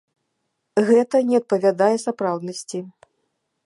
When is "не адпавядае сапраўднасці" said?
1.29-2.79